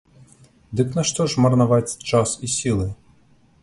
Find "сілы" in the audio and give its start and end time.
2.59-2.93